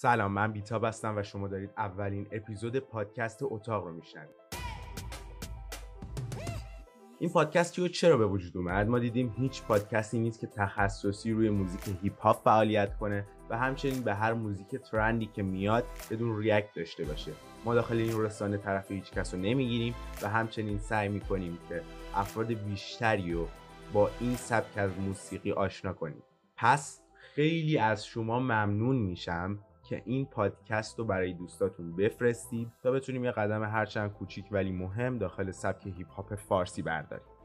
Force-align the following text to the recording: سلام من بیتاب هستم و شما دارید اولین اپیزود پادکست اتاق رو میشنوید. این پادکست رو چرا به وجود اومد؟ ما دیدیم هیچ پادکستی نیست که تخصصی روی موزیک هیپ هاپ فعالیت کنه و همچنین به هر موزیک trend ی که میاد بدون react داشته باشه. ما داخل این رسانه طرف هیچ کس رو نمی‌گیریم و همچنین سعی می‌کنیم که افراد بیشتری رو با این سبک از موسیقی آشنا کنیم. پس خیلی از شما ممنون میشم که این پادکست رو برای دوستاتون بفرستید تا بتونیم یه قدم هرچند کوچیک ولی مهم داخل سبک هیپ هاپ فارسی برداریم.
سلام 0.00 0.32
من 0.32 0.52
بیتاب 0.52 0.84
هستم 0.84 1.16
و 1.16 1.22
شما 1.22 1.48
دارید 1.48 1.70
اولین 1.76 2.26
اپیزود 2.32 2.76
پادکست 2.76 3.38
اتاق 3.42 3.84
رو 3.84 3.92
میشنوید. 3.92 4.36
این 7.18 7.30
پادکست 7.30 7.78
رو 7.78 7.88
چرا 7.88 8.16
به 8.16 8.26
وجود 8.26 8.56
اومد؟ 8.56 8.88
ما 8.88 8.98
دیدیم 8.98 9.34
هیچ 9.38 9.62
پادکستی 9.62 10.18
نیست 10.18 10.40
که 10.40 10.46
تخصصی 10.46 11.32
روی 11.32 11.50
موزیک 11.50 11.80
هیپ 12.02 12.20
هاپ 12.20 12.44
فعالیت 12.44 12.96
کنه 12.96 13.26
و 13.50 13.58
همچنین 13.58 14.02
به 14.02 14.14
هر 14.14 14.32
موزیک 14.32 14.76
trend 14.76 15.18
ی 15.18 15.26
که 15.26 15.42
میاد 15.42 15.84
بدون 16.10 16.38
react 16.38 16.74
داشته 16.74 17.04
باشه. 17.04 17.32
ما 17.64 17.74
داخل 17.74 17.96
این 17.96 18.20
رسانه 18.20 18.56
طرف 18.56 18.90
هیچ 18.90 19.12
کس 19.12 19.34
رو 19.34 19.40
نمی‌گیریم 19.40 19.94
و 20.22 20.28
همچنین 20.28 20.78
سعی 20.78 21.08
می‌کنیم 21.08 21.58
که 21.68 21.82
افراد 22.14 22.52
بیشتری 22.52 23.32
رو 23.32 23.48
با 23.92 24.10
این 24.20 24.36
سبک 24.36 24.78
از 24.78 24.90
موسیقی 24.98 25.52
آشنا 25.52 25.92
کنیم. 25.92 26.22
پس 26.56 27.00
خیلی 27.34 27.78
از 27.78 28.06
شما 28.06 28.40
ممنون 28.40 28.96
میشم 28.96 29.58
که 29.88 30.02
این 30.04 30.26
پادکست 30.26 30.98
رو 30.98 31.04
برای 31.04 31.32
دوستاتون 31.32 31.96
بفرستید 31.96 32.72
تا 32.82 32.90
بتونیم 32.90 33.24
یه 33.24 33.30
قدم 33.30 33.62
هرچند 33.62 34.12
کوچیک 34.12 34.44
ولی 34.50 34.72
مهم 34.72 35.18
داخل 35.18 35.50
سبک 35.50 35.86
هیپ 35.86 36.10
هاپ 36.10 36.34
فارسی 36.34 36.82
برداریم. 36.82 37.37